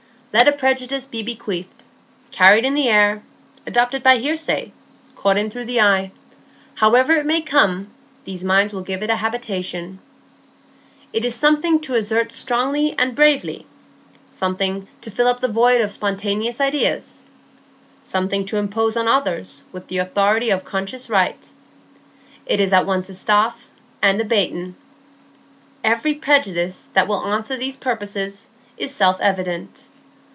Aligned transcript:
Let 0.33 0.47
a 0.47 0.53
prejudice 0.53 1.05
be 1.07 1.23
bequeathed, 1.23 1.83
carried 2.31 2.63
in 2.63 2.73
the 2.73 2.87
air, 2.87 3.21
adopted 3.67 4.01
by 4.01 4.15
hearsay, 4.17 4.71
caught 5.13 5.35
in 5.37 5.49
through 5.49 5.65
the 5.65 5.81
eye,—however 5.81 7.17
it 7.17 7.25
may 7.25 7.41
come, 7.41 7.91
these 8.23 8.41
minds 8.41 8.73
will 8.73 8.81
give 8.81 9.03
it 9.03 9.09
a 9.09 9.17
habitation; 9.17 9.99
it 11.11 11.25
is 11.25 11.35
something 11.35 11.81
to 11.81 11.95
assert 11.95 12.31
strongly 12.31 12.95
and 12.97 13.13
bravely, 13.13 13.65
something 14.29 14.87
to 15.01 15.11
fill 15.11 15.27
up 15.27 15.41
the 15.41 15.49
void 15.49 15.81
of 15.81 15.91
spontaneous 15.91 16.61
ideas, 16.61 17.23
something 18.01 18.45
to 18.45 18.57
impose 18.57 18.95
on 18.95 19.09
others 19.09 19.63
with 19.73 19.87
the 19.89 19.97
authority 19.97 20.49
of 20.49 20.63
conscious 20.63 21.09
right; 21.09 21.49
it 22.45 22.61
is 22.61 22.71
at 22.71 22.85
once 22.85 23.09
a 23.09 23.13
staff 23.13 23.67
and 24.01 24.21
a 24.21 24.23
baton. 24.23 24.77
Every 25.83 26.13
prejudice 26.13 26.85
that 26.93 27.09
will 27.09 27.27
answer 27.27 27.57
these 27.57 27.75
purposes 27.75 28.47
is 28.77 28.95
self 28.95 29.19
evident. 29.19 29.87